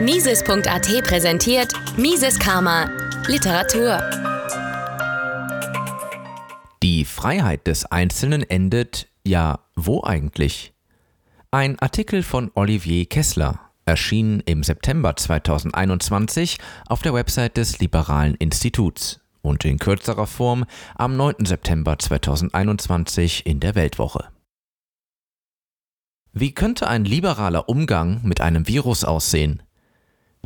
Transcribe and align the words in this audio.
Mises.at 0.00 1.04
präsentiert 1.04 1.74
Mises 1.98 2.38
Karma 2.38 2.88
Literatur. 3.26 4.00
Die 6.82 7.04
Freiheit 7.04 7.66
des 7.66 7.84
Einzelnen 7.84 8.42
endet, 8.42 9.08
ja, 9.26 9.58
wo 9.76 10.02
eigentlich? 10.02 10.72
Ein 11.50 11.78
Artikel 11.80 12.22
von 12.22 12.50
Olivier 12.54 13.04
Kessler 13.04 13.60
erschien 13.84 14.40
im 14.46 14.62
September 14.62 15.16
2021 15.16 16.56
auf 16.88 17.02
der 17.02 17.12
Website 17.12 17.58
des 17.58 17.78
Liberalen 17.78 18.36
Instituts 18.36 19.20
und 19.42 19.66
in 19.66 19.78
kürzerer 19.78 20.26
Form 20.26 20.64
am 20.94 21.14
9. 21.14 21.44
September 21.44 21.98
2021 21.98 23.44
in 23.44 23.60
der 23.60 23.74
Weltwoche. 23.74 24.28
Wie 26.32 26.52
könnte 26.52 26.86
ein 26.86 27.04
liberaler 27.04 27.68
Umgang 27.68 28.20
mit 28.22 28.40
einem 28.40 28.68
Virus 28.68 29.04
aussehen? 29.04 29.62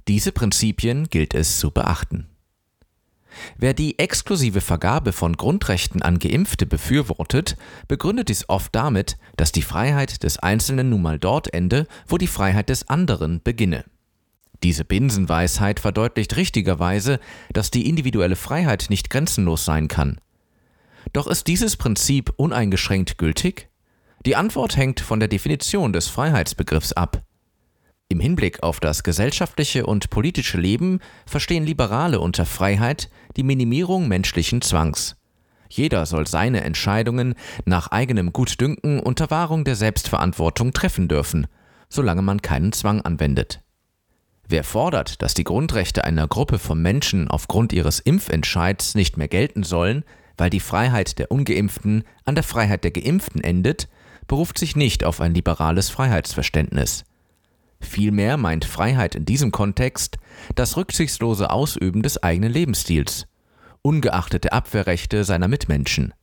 Diese 0.08 0.32
Prinzipien 0.32 1.08
gilt 1.08 1.34
es 1.34 1.58
zu 1.58 1.70
beachten. 1.70 2.26
Wer 3.58 3.74
die 3.74 3.98
exklusive 3.98 4.60
Vergabe 4.60 5.12
von 5.12 5.36
Grundrechten 5.36 6.00
an 6.02 6.18
Geimpfte 6.18 6.66
befürwortet, 6.66 7.56
begründet 7.88 8.28
dies 8.28 8.48
oft 8.48 8.74
damit, 8.74 9.16
dass 9.36 9.52
die 9.52 9.62
Freiheit 9.62 10.22
des 10.22 10.38
Einzelnen 10.38 10.88
nun 10.88 11.02
mal 11.02 11.18
dort 11.18 11.52
ende, 11.52 11.86
wo 12.06 12.16
die 12.16 12.28
Freiheit 12.28 12.68
des 12.68 12.88
anderen 12.88 13.42
beginne. 13.42 13.84
Diese 14.62 14.84
Binsenweisheit 14.84 15.80
verdeutlicht 15.80 16.36
richtigerweise, 16.36 17.20
dass 17.52 17.70
die 17.70 17.88
individuelle 17.88 18.36
Freiheit 18.36 18.86
nicht 18.88 19.10
grenzenlos 19.10 19.64
sein 19.64 19.88
kann. 19.88 20.18
Doch 21.12 21.26
ist 21.26 21.48
dieses 21.48 21.76
Prinzip 21.76 22.32
uneingeschränkt 22.36 23.18
gültig? 23.18 23.68
Die 24.26 24.36
Antwort 24.36 24.76
hängt 24.76 25.00
von 25.00 25.20
der 25.20 25.28
Definition 25.28 25.92
des 25.92 26.08
Freiheitsbegriffs 26.08 26.94
ab. 26.94 27.22
Im 28.08 28.20
Hinblick 28.20 28.62
auf 28.62 28.80
das 28.80 29.02
gesellschaftliche 29.02 29.84
und 29.84 30.08
politische 30.08 30.58
Leben 30.58 31.00
verstehen 31.26 31.64
Liberale 31.64 32.20
unter 32.20 32.46
Freiheit 32.46 33.10
die 33.36 33.42
Minimierung 33.42 34.08
menschlichen 34.08 34.62
Zwangs. 34.62 35.16
Jeder 35.68 36.06
soll 36.06 36.26
seine 36.26 36.62
Entscheidungen 36.62 37.34
nach 37.66 37.88
eigenem 37.88 38.32
Gutdünken 38.32 39.00
unter 39.00 39.30
Wahrung 39.30 39.64
der 39.64 39.76
Selbstverantwortung 39.76 40.72
treffen 40.72 41.08
dürfen, 41.08 41.46
solange 41.90 42.22
man 42.22 42.40
keinen 42.40 42.72
Zwang 42.72 43.02
anwendet. 43.02 43.60
Wer 44.48 44.64
fordert, 44.64 45.20
dass 45.20 45.34
die 45.34 45.44
Grundrechte 45.44 46.04
einer 46.04 46.28
Gruppe 46.28 46.58
von 46.58 46.80
Menschen 46.80 47.28
aufgrund 47.28 47.72
ihres 47.72 48.00
Impfentscheids 48.00 48.94
nicht 48.94 49.16
mehr 49.16 49.28
gelten 49.28 49.64
sollen, 49.64 50.04
weil 50.36 50.50
die 50.50 50.60
Freiheit 50.60 51.18
der 51.18 51.30
ungeimpften 51.30 52.04
an 52.24 52.34
der 52.34 52.44
Freiheit 52.44 52.84
der 52.84 52.90
geimpften 52.90 53.42
endet, 53.42 53.88
beruft 54.26 54.58
sich 54.58 54.76
nicht 54.76 55.04
auf 55.04 55.20
ein 55.20 55.34
liberales 55.34 55.90
Freiheitsverständnis. 55.90 57.04
Vielmehr 57.80 58.36
meint 58.36 58.64
Freiheit 58.64 59.14
in 59.14 59.24
diesem 59.24 59.52
Kontext 59.52 60.16
das 60.54 60.76
rücksichtslose 60.76 61.50
Ausüben 61.50 62.02
des 62.02 62.22
eigenen 62.22 62.52
Lebensstils, 62.52 63.26
ungeachtet 63.82 64.44
der 64.44 64.54
Abwehrrechte 64.54 65.24
seiner 65.24 65.48
Mitmenschen. 65.48 66.14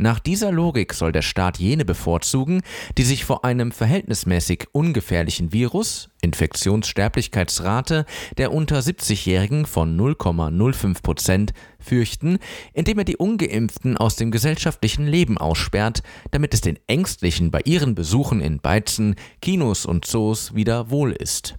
Nach 0.00 0.18
dieser 0.18 0.50
Logik 0.50 0.94
soll 0.94 1.12
der 1.12 1.20
Staat 1.20 1.58
jene 1.58 1.84
bevorzugen, 1.84 2.62
die 2.96 3.02
sich 3.02 3.26
vor 3.26 3.44
einem 3.44 3.70
verhältnismäßig 3.70 4.68
ungefährlichen 4.72 5.52
Virus, 5.52 6.08
Infektionssterblichkeitsrate 6.22 8.06
der 8.38 8.50
unter 8.50 8.78
70-Jährigen 8.78 9.66
von 9.66 10.00
0,05 10.00 11.02
Prozent, 11.02 11.52
fürchten, 11.78 12.38
indem 12.72 13.00
er 13.00 13.04
die 13.04 13.18
ungeimpften 13.18 13.98
aus 13.98 14.16
dem 14.16 14.30
gesellschaftlichen 14.30 15.06
Leben 15.06 15.36
aussperrt, 15.36 16.02
damit 16.30 16.54
es 16.54 16.62
den 16.62 16.78
Ängstlichen 16.86 17.50
bei 17.50 17.60
ihren 17.66 17.94
Besuchen 17.94 18.40
in 18.40 18.58
Beizen, 18.58 19.16
Kinos 19.42 19.84
und 19.84 20.06
Zoos 20.06 20.54
wieder 20.54 20.88
wohl 20.88 21.12
ist. 21.12 21.56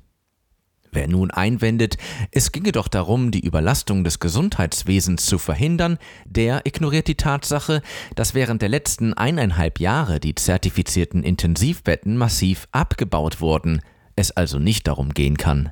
Wer 0.94 1.08
nun 1.08 1.32
einwendet, 1.32 1.98
es 2.32 2.52
ginge 2.52 2.74
doch 2.74 2.90
darum, 2.90 3.32
die 3.32 3.46
Überlastung 3.46 4.04
des 4.04 4.20
Gesundheitswesens 4.20 5.26
zu 5.26 5.38
verhindern, 5.38 5.98
der 6.26 6.66
ignoriert 6.66 7.08
die 7.08 7.16
Tatsache, 7.16 7.82
dass 8.16 8.34
während 8.34 8.62
der 8.62 8.68
letzten 8.68 9.14
eineinhalb 9.14 9.80
Jahre 9.80 10.20
die 10.20 10.36
zertifizierten 10.36 11.24
Intensivbetten 11.24 12.18
massiv 12.18 12.68
abgebaut 12.74 13.40
wurden, 13.40 13.82
es 14.18 14.32
also 14.32 14.60
nicht 14.60 14.86
darum 14.88 15.14
gehen 15.14 15.38
kann. 15.38 15.72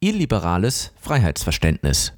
Illiberales 0.00 0.92
Freiheitsverständnis 1.00 2.14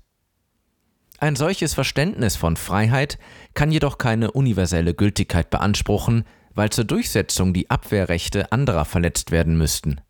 Ein 1.18 1.36
solches 1.36 1.74
Verständnis 1.74 2.34
von 2.34 2.56
Freiheit 2.56 3.18
kann 3.52 3.70
jedoch 3.70 3.98
keine 3.98 4.30
universelle 4.30 4.94
Gültigkeit 4.94 5.50
beanspruchen, 5.50 6.24
weil 6.54 6.70
zur 6.70 6.84
Durchsetzung 6.84 7.52
die 7.52 7.68
Abwehrrechte 7.68 8.52
anderer 8.52 8.86
verletzt 8.86 9.32
werden 9.32 9.58
müssten. 9.58 10.00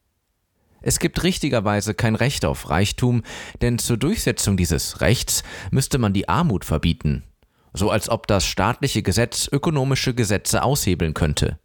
Es 0.82 0.98
gibt 0.98 1.22
richtigerweise 1.22 1.94
kein 1.94 2.14
Recht 2.14 2.44
auf 2.44 2.68
Reichtum, 2.68 3.22
denn 3.60 3.78
zur 3.78 3.96
Durchsetzung 3.96 4.56
dieses 4.56 5.00
Rechts 5.00 5.42
müsste 5.70 5.98
man 5.98 6.12
die 6.12 6.28
Armut 6.28 6.64
verbieten, 6.64 7.22
so 7.72 7.90
als 7.90 8.08
ob 8.08 8.26
das 8.26 8.46
staatliche 8.46 9.02
Gesetz 9.02 9.48
ökonomische 9.50 10.14
Gesetze 10.14 10.62
aushebeln 10.62 11.14
könnte. 11.14 11.58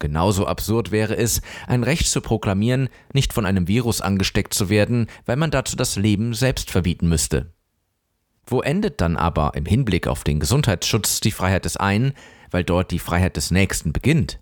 Genauso 0.00 0.46
absurd 0.46 0.90
wäre 0.90 1.16
es, 1.16 1.40
ein 1.66 1.84
Recht 1.84 2.06
zu 2.08 2.20
proklamieren, 2.20 2.88
nicht 3.12 3.32
von 3.32 3.46
einem 3.46 3.68
Virus 3.68 4.00
angesteckt 4.00 4.52
zu 4.52 4.68
werden, 4.68 5.06
weil 5.24 5.36
man 5.36 5.50
dazu 5.50 5.76
das 5.76 5.96
Leben 5.96 6.34
selbst 6.34 6.70
verbieten 6.70 7.08
müsste. 7.08 7.52
Wo 8.46 8.60
endet 8.60 9.00
dann 9.00 9.16
aber 9.16 9.52
im 9.54 9.64
Hinblick 9.64 10.06
auf 10.06 10.24
den 10.24 10.40
Gesundheitsschutz 10.40 11.20
die 11.20 11.30
Freiheit 11.30 11.64
des 11.64 11.76
einen, 11.76 12.12
weil 12.50 12.64
dort 12.64 12.90
die 12.90 12.98
Freiheit 12.98 13.36
des 13.36 13.50
Nächsten 13.50 13.92
beginnt? 13.92 14.40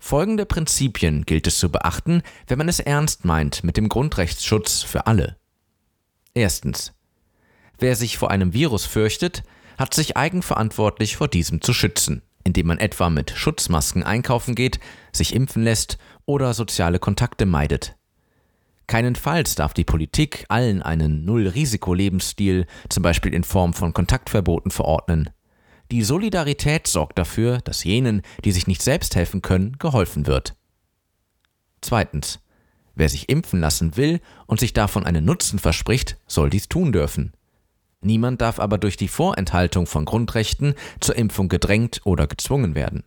Folgende 0.00 0.46
Prinzipien 0.46 1.26
gilt 1.26 1.46
es 1.46 1.58
zu 1.58 1.70
beachten, 1.70 2.22
wenn 2.46 2.58
man 2.58 2.68
es 2.68 2.80
ernst 2.80 3.24
meint 3.26 3.62
mit 3.62 3.76
dem 3.76 3.88
Grundrechtsschutz 3.88 4.82
für 4.82 5.06
alle. 5.06 5.36
Erstens. 6.34 6.94
Wer 7.78 7.94
sich 7.94 8.16
vor 8.18 8.30
einem 8.30 8.54
Virus 8.54 8.86
fürchtet, 8.86 9.42
hat 9.78 9.94
sich 9.94 10.16
eigenverantwortlich 10.16 11.16
vor 11.16 11.28
diesem 11.28 11.60
zu 11.60 11.72
schützen, 11.72 12.22
indem 12.44 12.68
man 12.68 12.78
etwa 12.78 13.10
mit 13.10 13.30
Schutzmasken 13.30 14.02
einkaufen 14.02 14.54
geht, 14.54 14.80
sich 15.12 15.34
impfen 15.34 15.62
lässt 15.62 15.98
oder 16.24 16.54
soziale 16.54 16.98
Kontakte 16.98 17.46
meidet. 17.46 17.96
Keinenfalls 18.86 19.54
darf 19.54 19.74
die 19.74 19.84
Politik 19.84 20.46
allen 20.48 20.82
einen 20.82 21.24
Null-Risiko-Lebensstil, 21.24 22.66
zum 22.88 23.02
Beispiel 23.02 23.34
in 23.34 23.44
Form 23.44 23.72
von 23.72 23.92
Kontaktverboten, 23.92 24.70
verordnen. 24.70 25.30
Die 25.90 26.02
Solidarität 26.02 26.86
sorgt 26.86 27.18
dafür, 27.18 27.58
dass 27.58 27.82
jenen, 27.82 28.22
die 28.44 28.52
sich 28.52 28.66
nicht 28.66 28.82
selbst 28.82 29.16
helfen 29.16 29.42
können, 29.42 29.76
geholfen 29.78 30.26
wird. 30.26 30.54
Zweitens. 31.80 32.40
Wer 32.94 33.08
sich 33.08 33.28
impfen 33.28 33.60
lassen 33.60 33.96
will 33.96 34.20
und 34.46 34.60
sich 34.60 34.72
davon 34.72 35.06
einen 35.06 35.24
Nutzen 35.24 35.58
verspricht, 35.58 36.18
soll 36.26 36.50
dies 36.50 36.68
tun 36.68 36.92
dürfen. 36.92 37.32
Niemand 38.02 38.40
darf 38.40 38.60
aber 38.60 38.78
durch 38.78 38.96
die 38.96 39.08
Vorenthaltung 39.08 39.86
von 39.86 40.04
Grundrechten 40.04 40.74
zur 41.00 41.16
Impfung 41.16 41.48
gedrängt 41.48 42.00
oder 42.04 42.26
gezwungen 42.26 42.74
werden. 42.74 43.04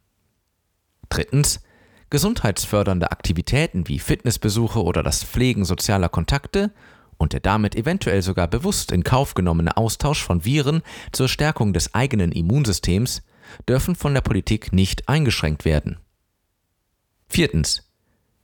Drittens. 1.10 1.62
Gesundheitsfördernde 2.10 3.12
Aktivitäten 3.12 3.88
wie 3.88 3.98
Fitnessbesuche 3.98 4.84
oder 4.84 5.02
das 5.02 5.24
Pflegen 5.24 5.66
sozialer 5.66 6.10
Kontakte 6.10 6.72
und 7.18 7.34
der 7.34 7.40
damit 7.40 7.76
eventuell 7.76 8.22
sogar 8.22 8.48
bewusst 8.48 8.92
in 8.92 9.04
Kauf 9.04 9.34
genommene 9.34 9.78
Austausch 9.78 10.24
von 10.24 10.46
Viren 10.46 10.82
zur 11.12 11.28
Stärkung 11.28 11.74
des 11.74 11.94
eigenen 11.94 12.32
Immunsystems 12.32 13.22
dürfen 13.68 13.96
von 13.96 14.14
der 14.14 14.22
Politik 14.22 14.74
nicht 14.74 15.10
eingeschränkt 15.10 15.66
werden. 15.66 15.98
Viertens. 17.28 17.90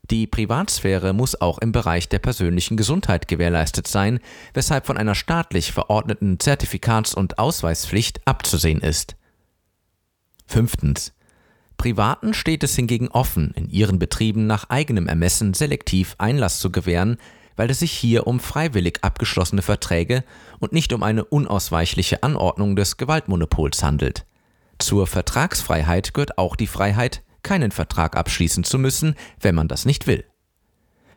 Die 0.10 0.26
Privatsphäre 0.26 1.14
muss 1.14 1.40
auch 1.40 1.60
im 1.60 1.72
Bereich 1.72 2.10
der 2.10 2.18
persönlichen 2.18 2.78
Gesundheit 2.78 3.28
gewährleistet 3.28 3.88
sein, 3.88 4.20
weshalb 4.56 4.88
von 4.88 4.98
einer 4.98 5.14
staatlich 5.14 5.72
verordneten 5.72 6.40
Zertifikats- 6.40 7.14
und 7.14 7.38
Ausweispflicht 7.38 8.26
abzusehen 8.26 8.82
ist. 8.82 9.16
Fünftens. 10.48 11.14
Privaten 11.78 12.34
steht 12.34 12.64
es 12.64 12.76
hingegen 12.76 13.08
offen, 13.08 13.54
in 13.56 13.70
ihren 13.70 14.00
Betrieben 14.00 14.48
nach 14.48 14.70
eigenem 14.70 15.08
Ermessen 15.08 15.54
selektiv 15.54 16.16
Einlass 16.18 16.60
zu 16.60 16.72
gewähren, 16.72 17.18
weil 17.60 17.70
es 17.72 17.80
sich 17.80 17.92
hier 17.92 18.26
um 18.26 18.40
freiwillig 18.40 19.00
abgeschlossene 19.02 19.62
Verträge 19.62 20.24
und 20.60 20.72
nicht 20.72 20.94
um 20.94 21.04
eine 21.04 21.26
unausweichliche 21.26 22.24
Anordnung 22.24 22.78
des 22.78 22.96
Gewaltmonopols 22.96 23.84
handelt. 23.84 24.26
Zur 24.78 25.08
Vertragsfreiheit 25.08 26.14
gehört 26.14 26.38
auch 26.38 26.56
die 26.56 26.68
Freiheit, 26.68 27.22
keinen 27.44 27.72
Vertrag 27.72 28.16
abschließen 28.16 28.64
zu 28.64 28.80
müssen, 28.80 29.16
wenn 29.42 29.56
man 29.56 29.68
das 29.68 29.84
nicht 29.84 30.08
will. 30.08 30.24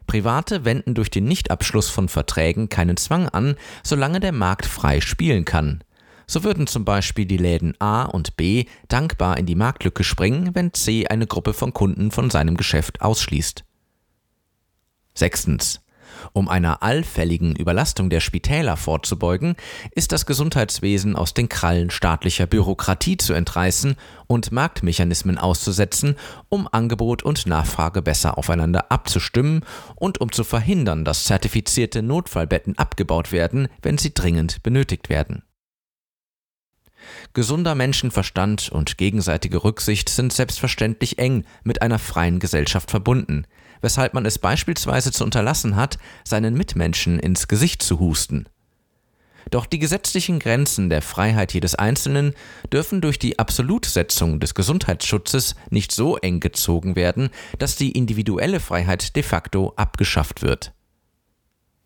Private 0.08 0.64
wenden 0.64 0.96
durch 0.96 1.10
den 1.10 1.26
Nichtabschluss 1.26 1.88
von 1.88 2.08
Verträgen 2.08 2.68
keinen 2.68 2.96
Zwang 2.96 3.28
an, 3.28 3.54
solange 3.84 4.18
der 4.18 4.32
Markt 4.32 4.66
frei 4.66 5.00
spielen 5.00 5.44
kann. 5.44 5.84
So 6.26 6.42
würden 6.42 6.66
zum 6.66 6.84
Beispiel 6.84 7.24
die 7.24 7.36
Läden 7.36 7.80
A 7.80 8.02
und 8.02 8.36
B 8.36 8.64
dankbar 8.88 9.38
in 9.38 9.46
die 9.46 9.54
Marktlücke 9.54 10.02
springen, 10.02 10.56
wenn 10.56 10.74
C 10.74 11.06
eine 11.06 11.28
Gruppe 11.28 11.52
von 11.52 11.72
Kunden 11.72 12.10
von 12.10 12.30
seinem 12.30 12.56
Geschäft 12.56 13.00
ausschließt. 13.00 13.62
Sechstens. 15.14 15.81
Um 16.32 16.48
einer 16.48 16.82
allfälligen 16.82 17.56
Überlastung 17.56 18.10
der 18.10 18.20
Spitäler 18.20 18.76
vorzubeugen, 18.76 19.56
ist 19.90 20.12
das 20.12 20.26
Gesundheitswesen 20.26 21.16
aus 21.16 21.34
den 21.34 21.48
Krallen 21.48 21.90
staatlicher 21.90 22.46
Bürokratie 22.46 23.16
zu 23.16 23.32
entreißen 23.32 23.96
und 24.26 24.52
Marktmechanismen 24.52 25.38
auszusetzen, 25.38 26.16
um 26.48 26.68
Angebot 26.70 27.22
und 27.22 27.46
Nachfrage 27.46 28.02
besser 28.02 28.38
aufeinander 28.38 28.90
abzustimmen 28.90 29.64
und 29.94 30.20
um 30.20 30.32
zu 30.32 30.44
verhindern, 30.44 31.04
dass 31.04 31.24
zertifizierte 31.24 32.02
Notfallbetten 32.02 32.78
abgebaut 32.78 33.32
werden, 33.32 33.68
wenn 33.82 33.98
sie 33.98 34.14
dringend 34.14 34.62
benötigt 34.62 35.08
werden. 35.08 35.42
Gesunder 37.34 37.74
Menschenverstand 37.74 38.70
und 38.70 38.98
gegenseitige 38.98 39.64
Rücksicht 39.64 40.08
sind 40.08 40.32
selbstverständlich 40.32 41.18
eng 41.18 41.44
mit 41.64 41.82
einer 41.82 41.98
freien 41.98 42.38
Gesellschaft 42.38 42.90
verbunden, 42.90 43.46
weshalb 43.80 44.14
man 44.14 44.26
es 44.26 44.38
beispielsweise 44.38 45.12
zu 45.12 45.24
unterlassen 45.24 45.76
hat, 45.76 45.98
seinen 46.24 46.54
Mitmenschen 46.54 47.18
ins 47.18 47.48
Gesicht 47.48 47.82
zu 47.82 48.00
husten. 48.00 48.46
Doch 49.50 49.66
die 49.66 49.78
gesetzlichen 49.78 50.38
Grenzen 50.38 50.88
der 50.88 51.02
Freiheit 51.02 51.52
jedes 51.52 51.74
Einzelnen 51.74 52.34
dürfen 52.72 53.00
durch 53.00 53.18
die 53.18 53.38
Absolutsetzung 53.38 54.40
des 54.40 54.54
Gesundheitsschutzes 54.54 55.56
nicht 55.70 55.92
so 55.92 56.16
eng 56.16 56.40
gezogen 56.40 56.96
werden, 56.96 57.30
dass 57.58 57.76
die 57.76 57.92
individuelle 57.92 58.60
Freiheit 58.60 59.16
de 59.16 59.22
facto 59.22 59.72
abgeschafft 59.76 60.42
wird. 60.42 60.72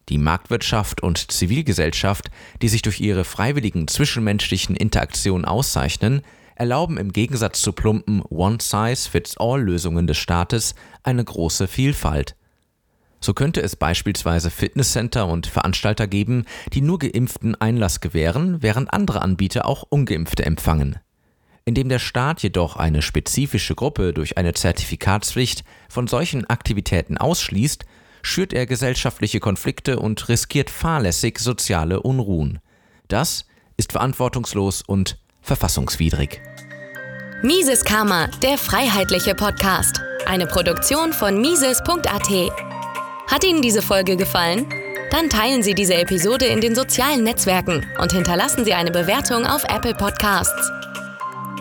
Die 0.09 0.19
Marktwirtschaft 0.19 1.03
und 1.03 1.33
Zivilgesellschaft, 1.33 2.31
die 2.63 2.69
sich 2.69 2.83
durch 2.83 3.01
ihre 3.01 3.25
freiwilligen 3.25 3.89
zwischenmenschlichen 3.89 4.77
Interaktionen 4.77 5.45
auszeichnen, 5.45 6.23
erlauben 6.55 6.97
im 6.97 7.13
Gegensatz 7.13 7.61
zu 7.61 7.73
plumpen 7.73 8.23
One-Size-Fits-All-Lösungen 8.23 10.07
des 10.07 10.17
Staates 10.17 10.75
eine 11.03 11.25
große 11.25 11.67
Vielfalt. 11.69 12.37
So 13.21 13.35
könnte 13.35 13.61
es 13.61 13.77
beispielsweise 13.77 14.51
Fitnesscenter 14.51 15.27
und 15.27 15.47
Veranstalter 15.47 16.07
geben, 16.07 16.45
die 16.73 16.81
nur 16.81 16.99
Geimpften 16.99 17.55
Einlass 17.55 18.01
gewähren, 18.01 18.63
während 18.63 18.93
andere 18.93 19.23
Anbieter 19.23 19.67
auch 19.67 19.83
ungeimpfte 19.89 20.47
empfangen. 20.47 21.01
Indem 21.65 21.89
der 21.89 21.99
Staat 21.99 22.43
jedoch 22.43 22.77
eine 22.77 23.03
spezifische 23.03 23.75
Gruppe 23.75 24.13
durch 24.13 24.39
eine 24.39 24.55
Zertifikatspflicht 24.55 25.65
von 25.89 26.07
solchen 26.07 26.49
Aktivitäten 26.49 27.19
ausschließt, 27.19 27.85
schürt 28.27 28.53
er 28.53 28.67
gesellschaftliche 28.67 29.41
Konflikte 29.41 29.99
und 29.99 30.29
riskiert 30.29 30.71
fahrlässig 30.71 31.39
soziale 31.39 32.01
Unruhen. 32.01 32.59
Das 33.09 33.47
ist 33.77 33.93
verantwortungslos 33.93 34.83
und 34.83 35.19
verfassungswidrig. 35.41 36.41
Mises 37.43 37.85
Karma, 37.85 38.29
der 38.43 38.59
freiheitliche 38.59 39.35
Podcast. 39.35 40.01
Eine 40.27 40.47
Produktion 40.47 41.13
von 41.13 41.41
Mises.at. 41.41 42.31
Hat 43.31 43.45
Ihnen 43.45 43.63
diese 43.63 43.83
Folge 43.83 44.17
gefallen? 44.17 44.67
Dann 45.11 45.31
teilen 45.31 45.63
Sie 45.63 45.75
diese 45.75 45.95
Episode 45.95 46.47
in 46.47 46.61
den 46.61 46.75
sozialen 46.75 47.23
Netzwerken 47.23 47.87
und 48.01 48.13
hinterlassen 48.13 48.65
Sie 48.65 48.75
eine 48.75 48.91
Bewertung 48.91 49.47
auf 49.47 49.63
Apple 49.65 49.95
Podcasts. 49.95 50.73